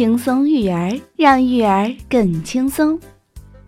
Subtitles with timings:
[0.00, 2.98] 轻松育儿，让育儿更轻松。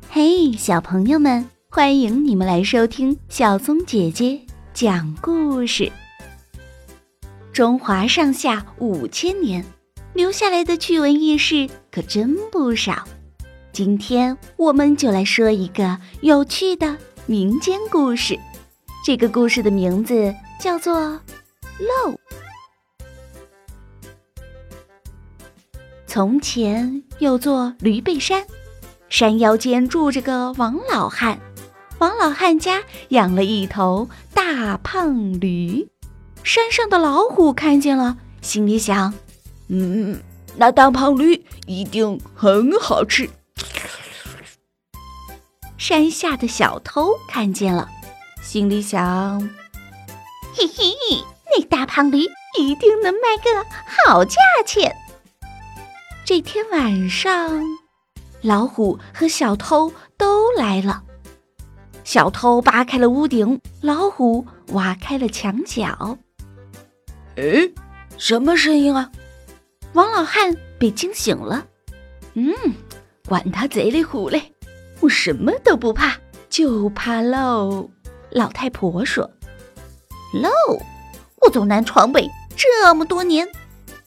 [0.08, 4.40] 嘿，小朋友们，欢迎你们来收听小松姐姐
[4.72, 5.92] 讲故事。
[7.52, 9.62] 中华上下五千年，
[10.14, 13.06] 留下来的趣闻轶事可真不少。
[13.70, 18.40] 今天我们就来说一个有趣的民间故事。
[19.04, 20.94] 这个故事的名字叫做
[22.06, 22.12] 《漏》。
[26.12, 28.44] 从前有座驴背山，
[29.08, 31.40] 山腰间住着个王老汉。
[32.00, 35.88] 王老汉家养了一头大胖驴，
[36.44, 39.14] 山上的老虎看见了，心里想
[39.72, 40.20] ：“嗯，
[40.54, 43.30] 那大胖驴一定很好吃。”
[45.78, 47.88] 山下的小偷看见了，
[48.42, 49.40] 心里想
[50.52, 50.94] ：“嘿嘿，
[51.56, 52.26] 那大胖驴
[52.60, 53.66] 一定能卖个
[54.04, 54.94] 好价钱。”
[56.24, 57.60] 这天晚上，
[58.42, 61.02] 老虎和小偷都来了。
[62.04, 66.16] 小偷扒开了屋顶，老虎挖开了墙角。
[67.36, 67.68] 哎，
[68.18, 69.10] 什么声音啊？
[69.94, 71.66] 王老汉被惊醒了。
[72.34, 72.54] 嗯，
[73.26, 74.52] 管他贼嘞虎嘞，
[75.00, 76.16] 我什么都不怕，
[76.48, 77.90] 就怕漏。
[78.30, 79.28] 老太婆说
[80.40, 80.48] ：“漏，
[81.40, 83.46] 我走南闯北这么多年，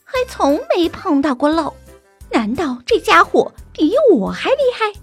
[0.05, 1.73] 还从没碰到过漏。”
[2.35, 4.99] 难道这家伙比我还厉害？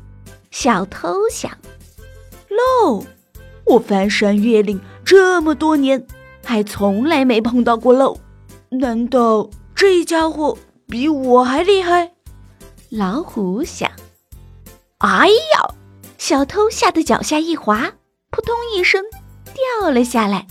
[0.51, 1.51] 小偷想。
[2.51, 3.07] 漏，
[3.65, 6.07] 我翻山越岭这么多年，
[6.45, 8.19] 还从来没碰到过漏。
[8.69, 12.13] 难道这家伙比我还厉害？
[12.91, 13.91] 老虎想。
[14.99, 15.75] 哎呀！
[16.19, 17.95] 小偷吓得脚下一滑，
[18.29, 19.03] 扑通一声
[19.81, 20.47] 掉了下来，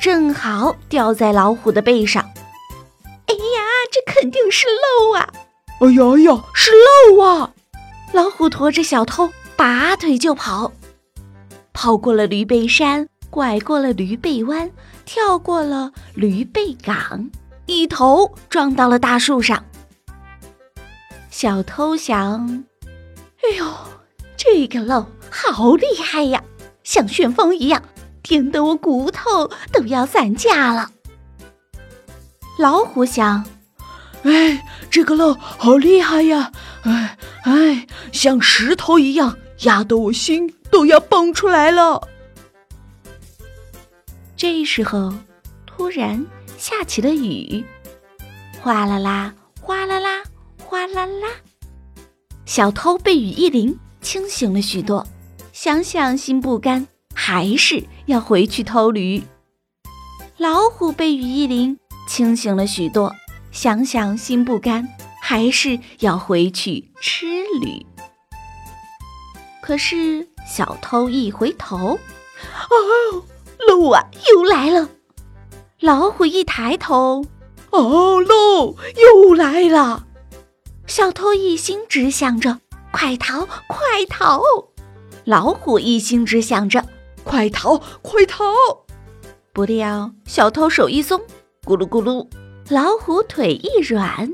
[0.00, 2.28] 正好掉在老虎的背上。
[3.26, 5.32] 哎呀，这肯定是漏啊！
[5.80, 6.70] 哎呀哎呀，是
[7.16, 7.54] 漏啊！
[8.12, 10.70] 老虎驮着小偷，拔腿就跑，
[11.72, 14.70] 跑过了驴背山，拐过了驴背弯，
[15.06, 17.30] 跳过了驴背岗，
[17.64, 19.64] 一头撞到了大树上。
[21.30, 22.66] 小偷想
[23.42, 23.66] ：“哎呦，
[24.36, 26.44] 这个漏好厉害呀，
[26.84, 27.82] 像旋风一样，
[28.22, 30.90] 颠得我骨头都要散架了。”
[32.60, 33.46] 老虎想。
[34.22, 36.52] 哎，这个漏好厉害呀！
[36.82, 42.08] 哎哎，像石头一样压得我心都要蹦出来了。
[44.36, 45.12] 这时候，
[45.66, 46.26] 突然
[46.58, 47.64] 下起了雨，
[48.60, 50.22] 哗啦啦，哗啦啦，
[50.64, 51.28] 哗啦啦。
[52.44, 55.06] 小偷被雨一淋，清醒了许多，
[55.52, 59.22] 想想心不甘，还是要回去偷驴。
[60.36, 63.14] 老虎被雨一淋，清醒了许多。
[63.50, 64.88] 想想心不甘，
[65.20, 67.26] 还是要回去吃
[67.60, 67.84] 驴。
[69.60, 71.98] 可是小偷一回头，
[72.70, 73.24] 哦，
[73.68, 74.88] 漏啊，又来了！
[75.80, 77.24] 老虎一抬头，
[77.70, 80.06] 哦，漏又来了！
[80.86, 82.60] 小偷一心只想着
[82.90, 83.78] 快逃，快
[84.08, 84.40] 逃！
[85.24, 86.84] 老虎一心只想着
[87.22, 88.52] 快逃，快逃！
[89.52, 91.20] 不料小偷手一松，
[91.64, 92.26] 咕噜咕噜。
[92.70, 94.32] 老虎腿一软，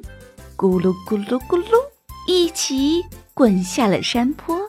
[0.59, 1.71] 咕噜咕噜咕噜，
[2.29, 3.03] 一起
[3.33, 4.61] 滚下了山坡。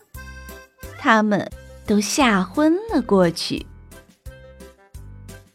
[0.97, 1.51] 他们
[1.85, 3.65] 都吓昏了过去。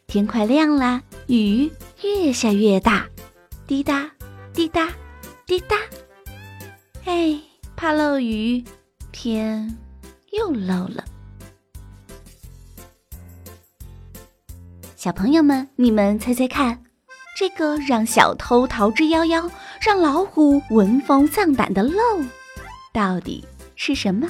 [0.05, 1.71] 天快亮啦，雨
[2.03, 3.07] 越下越大，
[3.65, 4.11] 滴答
[4.53, 4.93] 滴答
[5.47, 5.75] 滴答。
[7.05, 7.41] 哎，
[7.75, 8.63] 怕漏雨，
[9.11, 9.75] 天
[10.33, 11.03] 又漏了。
[14.95, 16.83] 小朋友们，你们猜猜看？
[17.35, 19.49] 这个让小偷逃之夭夭，
[19.81, 22.23] 让老虎闻风丧胆的漏，
[22.93, 23.43] 到底
[23.75, 24.29] 是什么？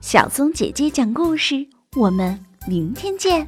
[0.00, 1.66] 小松姐姐讲故事，
[1.96, 3.46] 我们明天见。